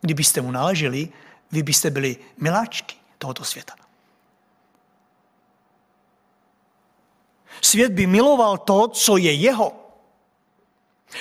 [0.00, 1.08] Kdybyste mu náleželi,
[1.52, 3.74] vy byste byli miláčky tohoto světa.
[7.60, 9.72] Svět by miloval to, co je jeho.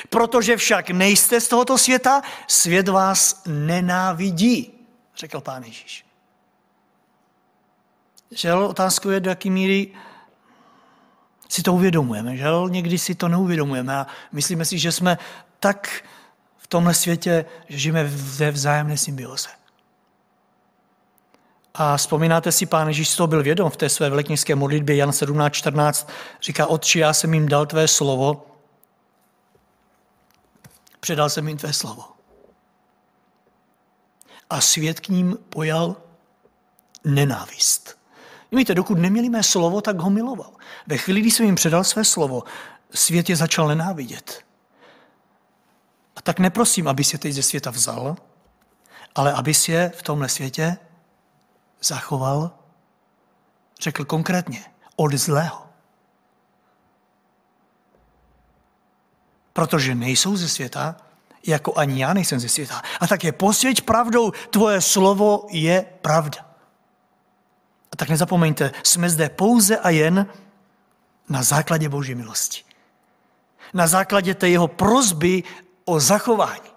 [0.09, 4.72] Protože však nejste z tohoto světa, svět vás nenávidí,
[5.17, 6.05] řekl pán Ježíš.
[8.31, 9.93] Žel, otázkou je, do jaký míry
[11.49, 12.37] si to uvědomujeme.
[12.37, 15.17] Žel, někdy si to neuvědomujeme a myslíme si, že jsme
[15.59, 16.03] tak
[16.57, 19.49] v tomhle světě, že žijeme ve vzájemné symbioze.
[21.73, 26.07] A vzpomínáte si, pán Ježíš toho byl vědom v té své velekněžské modlitbě Jan 17.14,
[26.41, 28.45] říká, Otči, já jsem jim dal tvé slovo,
[30.99, 32.12] předal jsem jim tvé slovo.
[34.53, 35.95] A svět k ním pojal
[37.03, 37.97] nenávist.
[38.51, 40.53] Víte, dokud neměli mé slovo, tak ho miloval.
[40.87, 42.43] Ve chvíli, kdy jsem jim předal své slovo,
[42.93, 44.45] svět je začal nenávidět.
[46.15, 48.15] A tak neprosím, aby se teď ze světa vzal,
[49.15, 50.77] ale aby je v tomhle světě
[51.81, 52.51] zachoval,
[53.81, 55.69] řekl konkrétně, od zlého.
[59.53, 60.95] Protože nejsou ze světa,
[61.47, 62.81] jako ani já nejsem ze světa.
[62.99, 66.53] A tak je posvěť pravdou, tvoje slovo je pravda.
[67.91, 70.25] A tak nezapomeňte, jsme zde pouze a jen
[71.29, 72.63] na základě Boží milosti.
[73.73, 75.43] Na základě té jeho prozby
[75.85, 76.73] o zachování.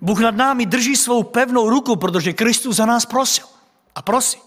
[0.00, 3.46] Bůh nad námi drží svou pevnou ruku, protože Kristus za nás prosil.
[3.94, 4.38] A prosí.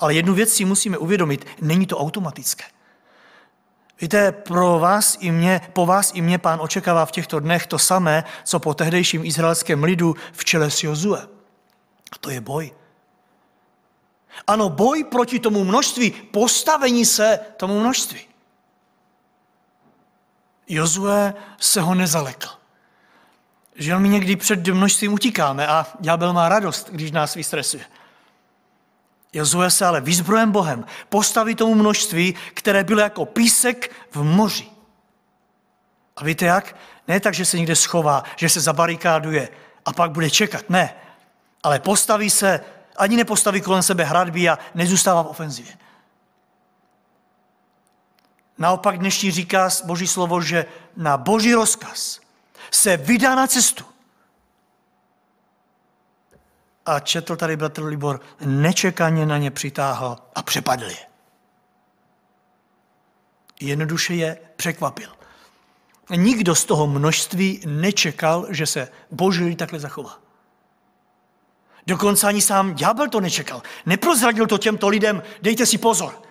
[0.00, 2.64] Ale jednu věc si musíme uvědomit, není to automatické.
[4.00, 7.78] Víte, pro vás i mě, po vás i mě pán očekává v těchto dnech to
[7.78, 11.18] samé, co po tehdejším izraelském lidu v čele s Jozue.
[12.12, 12.72] A to je boj.
[14.46, 18.20] Ano, boj proti tomu množství, postavení se tomu množství.
[20.68, 22.48] Jozue se ho nezalekl.
[23.74, 27.84] Že my někdy před množstvím utíkáme a ďábel má radost, když nás vystresuje.
[29.32, 34.66] Jozue se ale vyzbrojem Bohem postaví tomu množství, které bylo jako písek v moři.
[36.16, 36.76] A víte jak?
[37.08, 39.48] Ne tak, že se někde schová, že se zabarikáduje
[39.84, 40.70] a pak bude čekat.
[40.70, 40.94] Ne.
[41.62, 42.60] Ale postaví se,
[42.96, 45.72] ani nepostaví kolem sebe hradby a nezůstává v ofenzivě.
[48.58, 50.66] Naopak dnešní říká Boží slovo, že
[50.96, 52.20] na Boží rozkaz
[52.70, 53.89] se vydá na cestu
[56.86, 61.06] a četl tady bratr Libor, nečekaně na ně přitáhl a přepadl je.
[63.60, 65.08] Jednoduše je překvapil.
[66.16, 70.18] Nikdo z toho množství nečekal, že se boží takhle zachová.
[71.86, 73.62] Dokonce ani sám ďábel to nečekal.
[73.86, 76.22] Neprozradil to těmto lidem, dejte si pozor,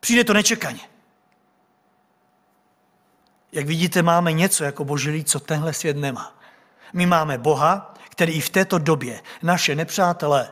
[0.00, 0.80] přijde to nečekaně.
[3.52, 6.34] Jak vidíte, máme něco jako boží co tenhle svět nemá.
[6.92, 10.50] My máme Boha, který i v této době naše nepřátelé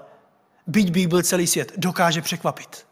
[0.67, 2.87] byť by byl celý svět, dokáže překvapit.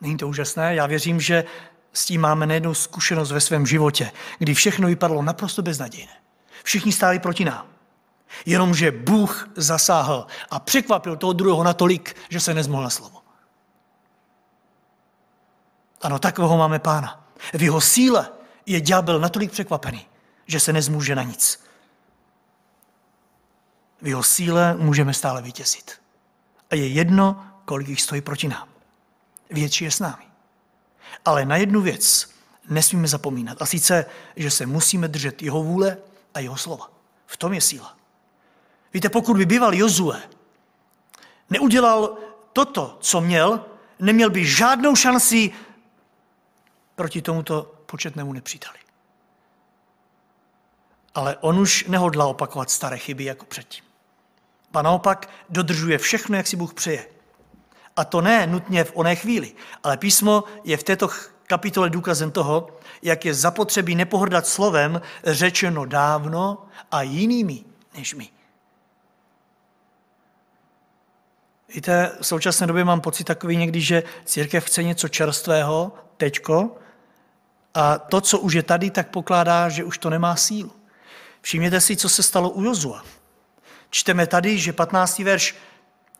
[0.00, 0.74] Není to úžasné?
[0.74, 1.44] Já věřím, že
[1.92, 6.12] s tím máme nejednou zkušenost ve svém životě, kdy všechno vypadalo naprosto beznadějné.
[6.62, 7.66] Všichni stáli proti nám.
[8.46, 13.22] Jenomže Bůh zasáhl a překvapil toho druhého natolik, že se nezmohl na slovo.
[16.02, 17.28] Ano, takového máme pána.
[17.52, 18.28] V jeho síle
[18.66, 20.06] je ďábel natolik překvapený,
[20.46, 21.63] že se nezmůže na nic.
[24.04, 25.92] V jeho síle můžeme stále vytěsit.
[26.70, 28.68] A je jedno, kolik jich stojí proti nám.
[29.50, 30.24] Větší je s námi.
[31.24, 32.30] Ale na jednu věc
[32.68, 33.62] nesmíme zapomínat.
[33.62, 35.96] A sice, že se musíme držet jeho vůle
[36.34, 36.90] a jeho slova.
[37.26, 37.96] V tom je síla.
[38.94, 40.22] Víte, pokud by býval Jozue,
[41.50, 42.18] neudělal
[42.52, 43.64] toto, co měl,
[43.98, 45.52] neměl by žádnou šanci
[46.94, 48.78] proti tomuto početnému nepříteli.
[51.14, 53.83] Ale on už nehodlá opakovat staré chyby jako předtím.
[54.74, 57.06] A naopak dodržuje všechno, jak si Bůh přeje.
[57.96, 61.08] A to ne nutně v oné chvíli, ale písmo je v této
[61.46, 62.68] kapitole důkazem toho,
[63.02, 67.64] jak je zapotřebí nepohrdat slovem řečeno dávno a jinými
[67.96, 68.28] než my.
[71.74, 76.76] Víte, v současné době mám pocit takový někdy, že církev chce něco čerstvého, teďko,
[77.74, 80.72] a to, co už je tady, tak pokládá, že už to nemá sílu.
[81.40, 83.04] Všimněte si, co se stalo u Jozua.
[83.94, 85.18] Čteme tady, že 15.
[85.18, 85.54] verš,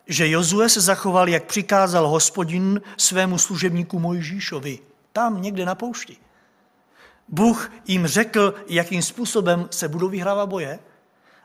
[0.07, 4.79] že Jozue se zachoval, jak přikázal hospodin svému služebníku Mojžíšovi,
[5.13, 6.17] tam někde na poušti.
[7.27, 10.79] Bůh jim řekl, jakým způsobem se budou vyhrávat boje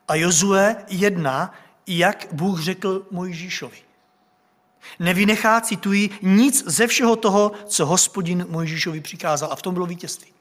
[0.09, 1.55] a Jozue jedná,
[1.87, 3.79] jak Bůh řekl Mojžíšovi.
[4.99, 9.49] Nevynechá, cituji, nic ze všeho toho, co hospodin Mojžíšovi přikázal.
[9.53, 10.33] A v tom bylo vítězství.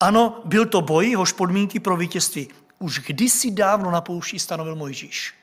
[0.00, 5.34] Ano, byl to boj, jehož podmínky pro vítězství už kdysi dávno na poušti stanovil Mojžíš.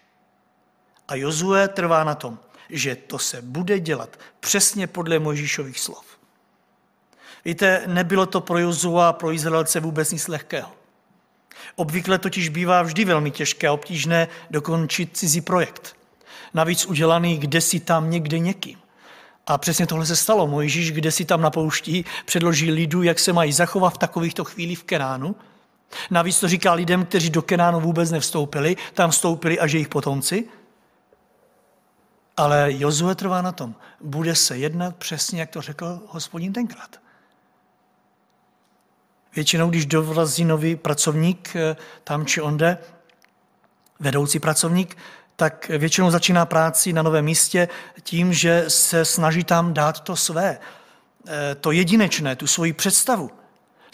[1.08, 6.06] A Jozue trvá na tom, že to se bude dělat přesně podle Mojžíšových slov.
[7.45, 10.71] Víte, nebylo to pro Jozua a pro Izraelce vůbec nic lehkého.
[11.76, 15.95] Obvykle totiž bývá vždy velmi těžké a obtížné dokončit cizí projekt.
[16.54, 18.80] Navíc udělaný kde si tam někde někým.
[19.48, 20.48] A přesně tohle se stalo.
[20.48, 24.80] Mojžíš, kde si tam na pouští, předloží lidu, jak se mají zachovat v takovýchto chvílích
[24.80, 25.36] v Kenánu.
[26.12, 30.48] Navíc to říká lidem, kteří do Kenánu vůbec nevstoupili, tam vstoupili až jejich potomci.
[32.38, 33.76] Ale Jozue trvá na tom.
[34.02, 37.00] Bude se jednat přesně, jak to řekl hospodin tenkrát.
[39.36, 42.78] Většinou, když dovrazí nový pracovník eh, tam či onde,
[44.00, 44.98] vedoucí pracovník,
[45.36, 47.67] tak většinou začíná práci na novém místě
[48.02, 50.60] tím, že se snaží tam dát to své,
[51.28, 53.32] eh, to jedinečné, tu svoji představu.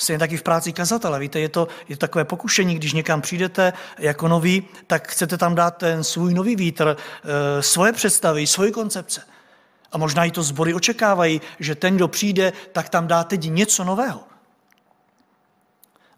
[0.02, 1.20] Stejně taky v práci kazatele.
[1.20, 5.56] Víte, je to, je to takové pokušení, když někam přijdete jako nový, tak chcete tam
[5.56, 9.22] dát ten svůj nový vítr, eh, svoje představy, svoje koncepce.
[9.92, 13.84] A možná i to sbory očekávají, že ten, kdo přijde, tak tam dá teď něco
[13.84, 14.24] nového.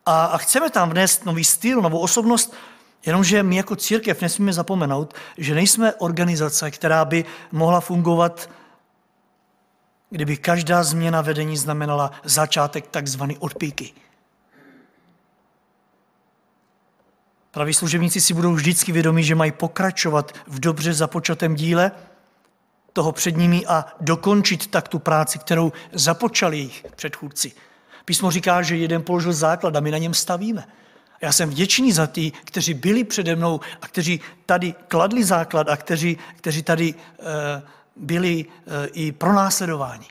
[0.06, 2.54] A, a chceme tam vnést nový styl, novou osobnost,
[3.06, 8.50] jenomže my jako církev nesmíme zapomenout, že nejsme organizace, která by mohla fungovat,
[10.13, 13.93] kdyby každá změna vedení znamenala začátek takzvaný odpíky.
[17.52, 21.91] Praví služebníci si budou vždycky vědomí, že mají pokračovat v dobře započatém díle
[22.93, 27.52] toho před nimi a dokončit tak tu práci, kterou započali jejich předchůdci.
[28.06, 30.67] Písmo říká, že jeden položil základ a my na něm stavíme.
[31.21, 35.78] Já jsem vděčný za ty, kteří byli přede mnou a kteří tady kladli základ a
[35.78, 40.08] kteří, kteří tady e, byli e, i pronásledováni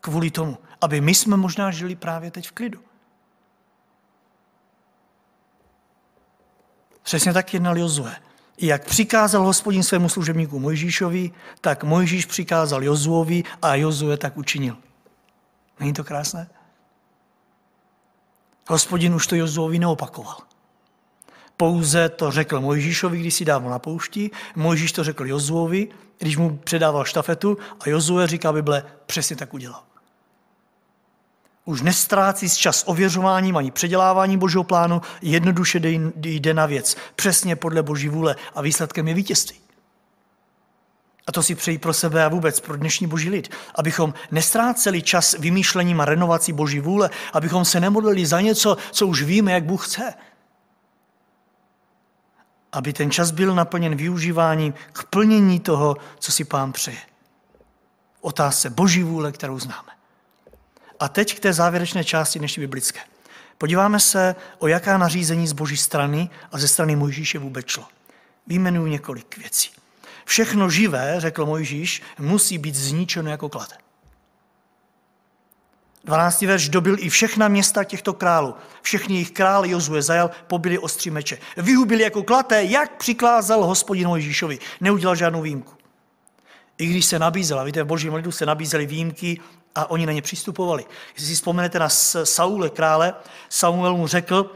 [0.00, 2.80] kvůli tomu, aby my jsme možná žili právě teď v klidu.
[7.02, 8.16] Přesně tak jednal Jozue.
[8.58, 14.76] Jak přikázal hospodin svému služebníku Mojžíšovi, tak Mojžíš přikázal Jozuovi a Jozue tak učinil.
[15.80, 16.50] Není to krásné?
[18.68, 20.51] Hospodin už to Jozuovi neopakoval.
[21.62, 26.56] Pouze to řekl Mojžíšovi, když si dával na poušti, Mojžíš to řekl Jozuovi, když mu
[26.56, 29.82] předával štafetu a Jozue říká Bible, přesně tak udělal.
[31.64, 35.80] Už nestrácí čas ověřováním ani předěláváním božího plánu, jednoduše
[36.16, 39.58] jde na věc, přesně podle boží vůle a výsledkem je vítězství.
[41.26, 43.54] A to si přeji pro sebe a vůbec pro dnešní boží lid.
[43.74, 49.22] Abychom nestráceli čas vymýšlením a renovací boží vůle, abychom se nemodlili za něco, co už
[49.22, 50.14] víme, jak Bůh chce.
[52.72, 56.98] Aby ten čas byl naplněn využíváním k plnění toho, co si pán přeje.
[58.20, 59.92] Otázce boží vůle, kterou známe.
[61.00, 63.00] A teď k té závěrečné části dnešní biblické.
[63.58, 67.84] Podíváme se, o jaká nařízení z boží strany a ze strany Mojžíše vůbec šlo.
[68.46, 69.70] Vyjmenuji několik věcí.
[70.24, 73.81] Všechno živé, řekl Mojžíš, musí být zničeno jako klade.
[76.04, 76.42] 12.
[76.42, 78.54] verš dobil i všechna města těchto králů.
[78.82, 81.38] Všechny jejich krály Jozue zajal, pobili ostří meče.
[81.56, 84.58] Vyhubili jako klaté, jak přikázal hospodin Mojžíšovi.
[84.80, 85.72] Neudělal žádnou výjimku.
[86.78, 89.40] I když se nabízela, víte, v božím lidu se nabízely výjimky
[89.74, 90.84] a oni na ně přistupovali.
[91.14, 91.88] Jestli si vzpomenete na
[92.24, 93.14] Saule krále,
[93.48, 94.54] Samuel mu řekl,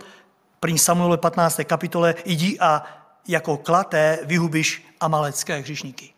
[0.61, 1.61] první Samuel 15.
[1.65, 2.85] kapitole, jdi a
[3.29, 6.13] jako klaté vyhubiš amalecké hřišníky.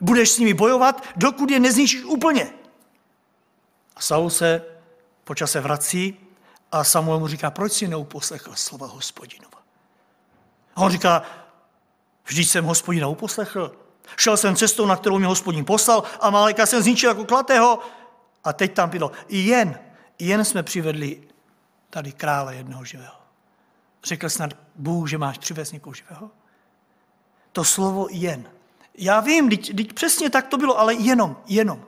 [0.00, 2.50] Budeš s nimi bojovat, dokud je nezničíš úplně.
[4.08, 4.62] Saul se
[5.24, 6.16] počase vrací
[6.72, 9.58] a Samuel mu říká, proč si neuposlechl slova hospodinova?
[10.76, 11.22] A on říká,
[12.24, 13.72] vždyť jsem hospodina uposlechl.
[14.16, 17.78] Šel jsem cestou, na kterou mě hospodin poslal a Maleka jsem zničil jako klatého.
[18.44, 19.78] A teď tam bylo, jen,
[20.18, 21.22] jen jsme přivedli
[21.90, 23.20] tady krále jednoho živého.
[24.04, 26.30] Řekl snad Bůh, že máš přivést někoho živého?
[27.52, 28.50] To slovo jen.
[28.94, 31.84] Já vím, teď, teď přesně tak to bylo, ale jenom, jenom.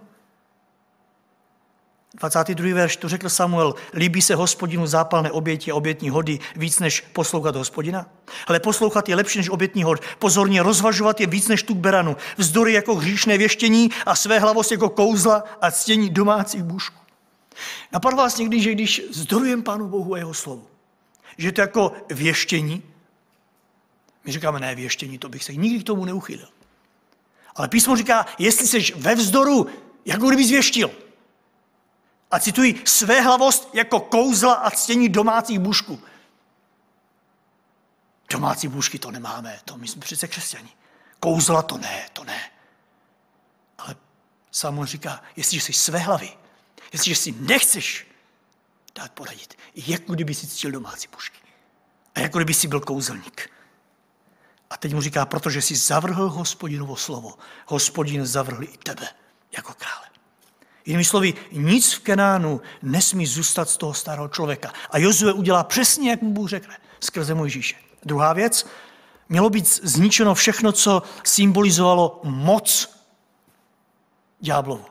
[2.14, 2.74] 22.
[2.74, 7.56] verš, tu řekl Samuel, líbí se hospodinu zápalné oběti a obětní hody víc než poslouchat
[7.56, 8.06] hospodina?
[8.46, 10.00] Ale poslouchat je lepší než obětní hod.
[10.18, 12.16] Pozorně rozvažovat je víc než tuk beranu.
[12.36, 17.00] Vzdory jako hříšné věštění a své hlavost jako kouzla a ctění domácích bůžků.
[17.92, 20.66] Napadlo vás někdy, že když zdorujem Pánu Bohu a jeho slovu,
[21.38, 22.82] že to jako věštění,
[24.24, 26.48] my říkáme, ne věštění, to bych se nikdy k tomu neuchýlil.
[27.56, 29.66] Ale písmo říká, jestli jsi ve vzdoru,
[30.04, 30.90] jako kdyby zvěštil.
[32.30, 36.00] A cituji, své hlavost jako kouzla a ctění domácích bušků.
[38.30, 40.70] Domácí bušky to nemáme, to my jsme přece křesťani.
[41.20, 42.50] Kouzla to ne, to ne.
[43.78, 43.96] Ale
[44.50, 46.32] Samuel říká, jestliže jsi své hlavy,
[46.92, 48.06] jestliže si nechceš
[48.94, 51.38] dát poradit, jako kdyby si ctil domácí bušky.
[52.14, 53.50] A jako kdyby si byl kouzelník.
[54.70, 59.08] A teď mu říká, protože jsi zavrhl hospodinovo slovo, hospodin zavrhl i tebe
[59.56, 60.06] jako krále.
[60.86, 64.72] Jinými slovy, nic v Kenánu nesmí zůstat z toho starého člověka.
[64.90, 67.76] A Jozue udělá přesně, jak mu Bůh řekne, skrze Mojžíše.
[68.04, 68.66] Druhá věc,
[69.28, 73.00] mělo být zničeno všechno, co symbolizovalo moc
[74.40, 74.84] ďáblovu.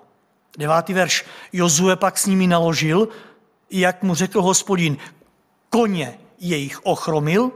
[0.58, 1.26] Devátý verš.
[1.54, 3.08] Jozue pak s nimi naložil,
[3.70, 4.98] jak mu řekl hospodin,
[5.70, 7.52] koně jejich ochromil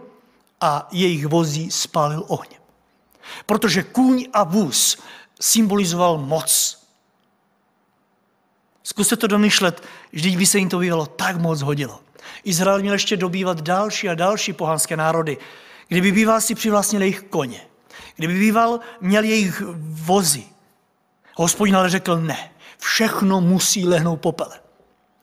[0.61, 2.61] a jejich vozí spálil ohněm.
[3.45, 4.97] Protože kůň a vůz
[5.41, 6.82] symbolizoval moc.
[8.84, 11.99] Zkuste to domyšlet, vždyť by se jim to bývalo tak moc hodilo.
[12.43, 15.38] Izrael měl ještě dobývat další a další pohanské národy.
[15.88, 17.61] Kdyby býval si přivlastnil jejich koně,
[18.15, 20.43] kdyby býval měl jejich vozy.
[21.36, 24.59] Hospodin ale řekl ne, všechno musí lehnout popele.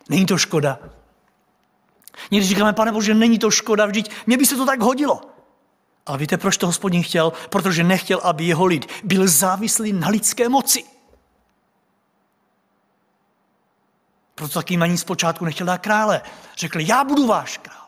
[0.09, 0.79] Není to škoda.
[2.31, 5.21] Někdy říkáme, pane Bože, není to škoda, vždyť mě by se to tak hodilo.
[6.07, 7.33] Ale víte, proč to hospodin chtěl?
[7.51, 10.85] Protože nechtěl, aby jeho lid byl závislý na lidské moci.
[14.41, 16.23] Proto taky na ní zpočátku nechtěl dát krále.
[16.57, 17.87] Řekl, já budu váš král.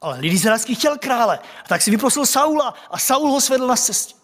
[0.00, 1.38] Ale lid izraelský chtěl krále.
[1.64, 4.14] A tak si vyprosil Saula a Saul ho svedl na cestě.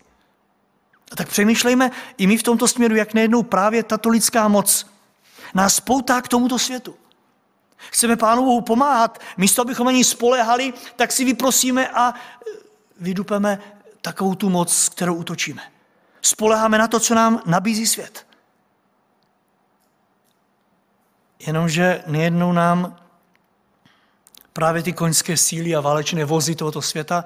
[1.13, 4.87] A tak přemýšlejme i my v tomto směru, jak nejednou právě tato lidská moc
[5.55, 6.95] nás poutá k tomuto světu.
[7.77, 12.51] Chceme Pánu Bohu pomáhat, místo abychom na ní spolehali, tak si vyprosíme a e,
[13.01, 13.59] vydupeme
[14.01, 15.63] takovou tu moc, kterou utočíme.
[16.23, 18.28] Spoleháme na to, co nám nabízí svět.
[21.47, 22.97] Jenomže nejednou nám
[24.53, 27.25] právě ty koňské síly a válečné vozy tohoto světa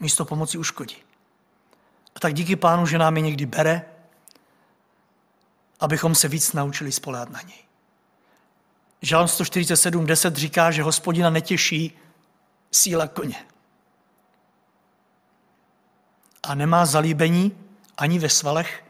[0.00, 0.96] místo pomoci uškodí.
[2.16, 3.84] A tak díky pánu, že nám je někdy bere,
[5.80, 7.58] abychom se víc naučili spolehat na něj.
[9.02, 11.98] Žalm 147, 10 říká, že hospodina netěší
[12.72, 13.46] síla koně.
[16.42, 17.58] A nemá zalíbení
[17.96, 18.84] ani ve svalech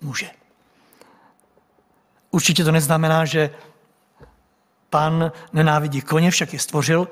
[0.00, 0.39] muže.
[2.30, 3.50] Určitě to neznamená, že
[4.90, 7.08] pán nenávidí koně, však je stvořil.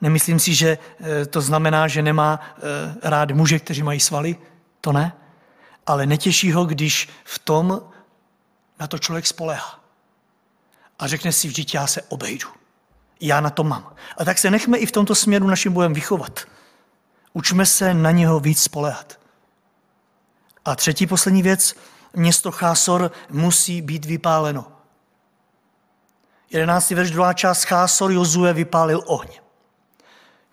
[0.00, 2.60] Nemyslím si, že eh, to znamená, že nemá eh,
[3.02, 4.36] rád muže, kteří mají svaly.
[4.80, 5.12] To ne.
[5.86, 7.82] Ale netěší ho, když v tom
[8.80, 9.80] na to člověk spolehá.
[10.98, 12.48] A řekne si, vždyť já se obejdu.
[13.20, 13.94] Já na to mám.
[14.16, 16.40] A tak se nechme i v tomto směru naším bojem vychovat.
[17.32, 19.20] Učme se na něho víc spolehat.
[20.64, 21.74] A třetí poslední věc,
[22.12, 24.72] město Chásor musí být vypáleno.
[26.50, 26.90] 11.
[26.90, 29.28] verš, druhá část Chásor Jozue vypálil ohň.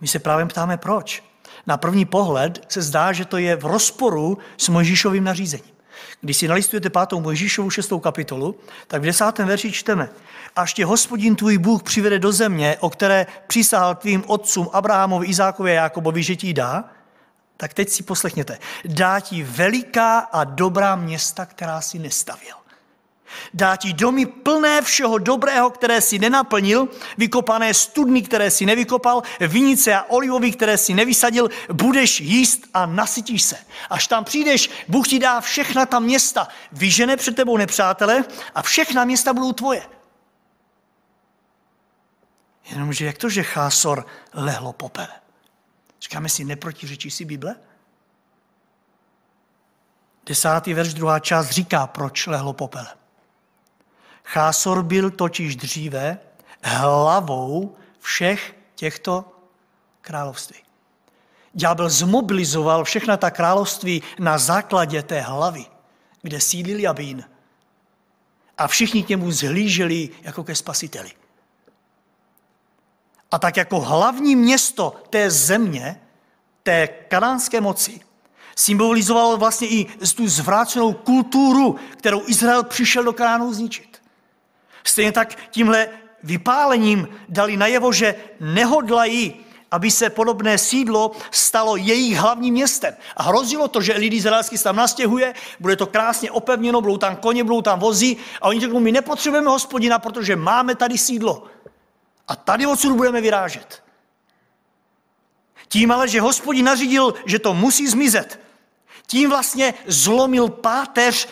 [0.02, 1.24] My se právě ptáme, proč.
[1.68, 5.78] Na první pohled se zdá, že to je v rozporu s Mojžíšovým nařízením.
[6.22, 8.56] Když si nalistujete pátou Mojžíšovu šestou kapitolu,
[8.88, 10.10] tak v desátém verši čteme,
[10.56, 15.72] až tě hospodin tvůj Bůh přivede do země, o které přísahal tvým otcům Abrahamovi, Izákovi
[15.72, 16.90] a Jakobovi, že ti dá,
[17.58, 18.60] tak teď si poslechněte.
[18.86, 22.56] Dá ti veliká a dobrá města, která si nestavil.
[23.54, 26.88] Dá ti domy plné všeho dobrého, které si nenaplnil,
[27.18, 33.44] vykopané studny, které si nevykopal, vinice a olivový, které si nevysadil, budeš jíst a nasytíš
[33.44, 33.58] se.
[33.90, 39.06] Až tam přijdeš, Bůh ti dá všechna ta města, vyžene před tebou nepřátele a všechna
[39.06, 39.84] města budou tvoje.
[42.72, 45.27] Jenomže jak to, že Chásor lehlo popele?
[46.02, 47.56] Říkáme si, neprotiřečí si Bible?
[50.26, 52.88] Desátý verš, druhá část říká, proč lehlo popele.
[54.24, 56.20] Chásor byl totiž dříve
[56.64, 59.26] hlavou všech těchto
[60.02, 60.58] království.
[61.54, 65.66] Ďábel zmobilizoval všechna ta království na základě té hlavy,
[66.22, 67.24] kde sídlil Jabín.
[68.58, 71.12] A všichni k němu zhlíželi jako ke spasiteli.
[73.32, 76.02] A tak jako hlavní město té země,
[76.64, 78.00] té kanánské moci,
[78.56, 84.02] symbolizoval vlastně i tu zvrácenou kulturu, kterou Izrael přišel do Kanánu zničit.
[84.84, 85.90] Stejně tak tímhle
[86.24, 89.36] vypálením dali najevo, že nehodlají,
[89.72, 92.96] aby se podobné sídlo stalo jejich hlavním městem.
[93.16, 97.16] A hrozilo to, že lidi izraelský se tam nastěhuje, bude to krásně opevněno, budou tam
[97.16, 101.44] koně, budou tam vozy a oni řeknou, my nepotřebujeme hospodina, protože máme tady sídlo.
[102.28, 103.84] A tady odsud budeme vyrážet.
[105.68, 108.40] Tím ale, že hospodin nařídil, že to musí zmizet,
[109.08, 111.28] tím vlastně zlomil páteř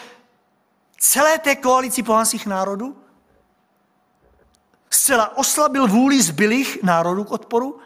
[0.99, 2.97] celé té koalici pohanských národů
[4.89, 7.79] zcela oslabil vůli zbylých národů k odporu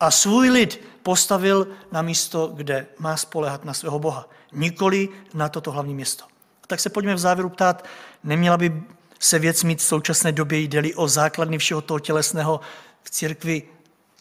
[0.00, 4.28] a svůj lid postavil na místo, kde má spolehat na svého Boha.
[4.52, 6.24] Nikoli na toto hlavní město.
[6.64, 7.84] A tak se pojďme v závěru ptát,
[8.24, 8.82] neměla by
[9.20, 12.60] se věc mít v současné době jde o základny všeho toho tělesného
[13.02, 13.62] v církvi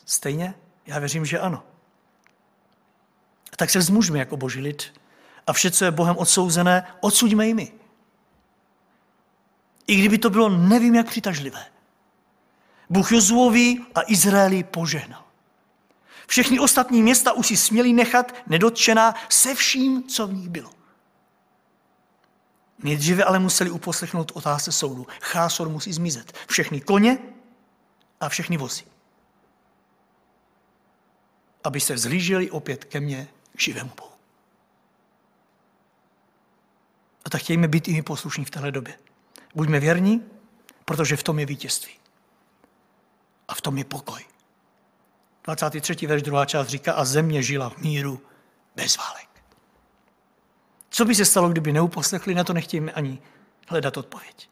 [0.06, 0.54] stejně?
[0.86, 1.64] Já věřím, že ano.
[3.54, 4.94] A tak se vzmužme jako boží lid
[5.48, 7.72] a vše, co je Bohem odsouzené, odsuďme i my.
[9.88, 11.66] I kdyby to bylo nevím jak přitažlivé.
[12.90, 15.24] Bůh Jozuovi a Izraeli požehnal.
[16.28, 20.79] Všechny ostatní města už si směli nechat nedotčená se vším, co v nich bylo.
[22.84, 25.08] Nejdříve ale museli uposlechnout otázce soudu.
[25.22, 26.38] Chásor musí zmizet.
[26.48, 27.18] Všechny koně
[28.20, 28.84] a všechny vozy.
[31.64, 34.12] Aby se vzlíželi opět ke mně, k živému Bohu.
[37.26, 39.00] A tak chtějme být i my poslušní v téhle době.
[39.56, 40.24] Buďme věrní,
[40.86, 41.94] protože v tom je vítězství.
[43.48, 44.26] A v tom je pokoj.
[45.44, 46.08] 23.
[46.08, 48.22] verš druhá část říká, a země žila v míru
[48.76, 49.29] bez válek.
[51.00, 53.20] Co by se stalo, kdyby neuposlechli, na to nechtějme ani
[53.68, 54.50] hledat odpověď.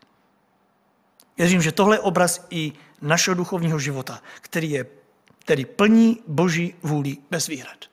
[1.38, 4.86] Věřím, že tohle je obraz i našeho duchovního života, který je
[5.40, 7.86] který plní boží vůli bez výhrad.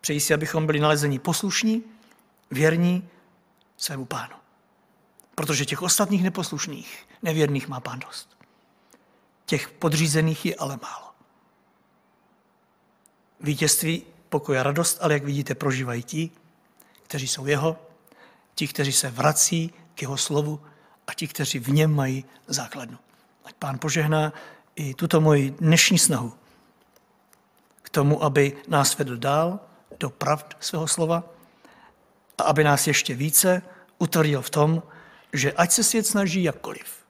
[0.00, 1.84] Přeji si, abychom byli nalezeni poslušní,
[2.50, 3.08] věrní
[3.76, 4.36] svému pánu.
[5.34, 8.38] Protože těch ostatních neposlušných, nevěrných má pán dost.
[9.46, 11.10] Těch podřízených je ale málo.
[13.40, 16.30] Vítězství, pokoj a radost, ale jak vidíte, prožívají ti,
[17.10, 17.76] kteří jsou jeho,
[18.54, 20.62] ti, kteří se vrací k jeho slovu
[21.06, 22.98] a ti, kteří v něm mají základnu.
[23.44, 24.32] Ať pán požehná
[24.76, 26.32] i tuto moji dnešní snahu
[27.82, 29.60] k tomu, aby nás vedl dál
[30.00, 31.24] do pravd svého slova
[32.38, 33.62] a aby nás ještě více
[33.98, 34.82] utvrdil v tom,
[35.32, 37.04] že ať se svět snaží jakkoliv,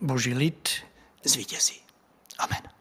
[0.00, 0.68] boží lid
[1.24, 1.80] zvítězí.
[2.38, 2.79] Amen.